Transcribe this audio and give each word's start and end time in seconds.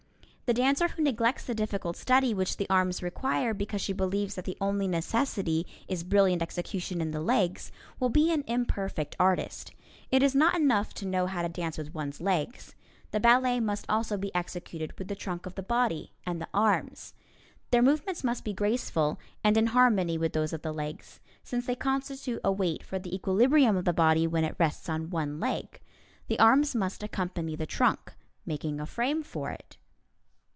The 0.51 0.61
dancer 0.61 0.89
who 0.89 1.01
neglects 1.01 1.45
the 1.45 1.55
difficult 1.55 1.95
study 1.95 2.33
which 2.33 2.57
the 2.57 2.67
arms 2.69 3.01
require 3.01 3.53
because 3.53 3.79
she 3.79 3.93
believes 3.93 4.35
that 4.35 4.43
the 4.43 4.57
only 4.59 4.85
necessity 4.85 5.65
is 5.87 6.03
brilliant 6.03 6.41
execution 6.41 6.99
in 6.99 7.11
the 7.11 7.21
legs, 7.21 7.71
will 8.01 8.09
be 8.09 8.33
an 8.33 8.43
imperfect 8.47 9.15
artist. 9.17 9.71
It 10.11 10.21
is 10.21 10.35
not 10.35 10.53
enough 10.53 10.93
to 10.95 11.05
know 11.07 11.25
how 11.27 11.41
to 11.41 11.47
dance 11.47 11.77
with 11.77 11.95
one's 11.95 12.19
legs; 12.19 12.75
the 13.11 13.19
ballet 13.21 13.61
must 13.61 13.85
also 13.87 14.17
be 14.17 14.35
executed 14.35 14.91
with 14.99 15.07
the 15.07 15.15
trunk 15.15 15.45
of 15.45 15.55
the 15.55 15.63
body 15.63 16.11
and 16.25 16.41
the 16.41 16.49
arms. 16.53 17.13
Their 17.69 17.81
movements 17.81 18.21
must 18.21 18.43
be 18.43 18.51
graceful 18.51 19.19
and 19.45 19.55
in 19.55 19.67
harmony 19.67 20.17
with 20.17 20.33
those 20.33 20.51
of 20.51 20.63
the 20.63 20.73
legs, 20.73 21.21
since 21.45 21.65
they 21.65 21.75
constitute 21.77 22.41
a 22.43 22.51
weight 22.51 22.83
for 22.83 22.99
the 22.99 23.15
equilibrium 23.15 23.77
of 23.77 23.85
the 23.85 23.93
body 23.93 24.27
when 24.27 24.43
it 24.43 24.57
rests 24.59 24.89
on 24.89 25.11
one 25.11 25.39
leg. 25.39 25.79
The 26.27 26.39
arms 26.39 26.75
must 26.75 27.03
accompany 27.03 27.55
the 27.55 27.65
trunk, 27.65 28.11
making 28.45 28.81
a 28.81 28.85
frame 28.85 29.23
for 29.23 29.49
it. 29.49 29.77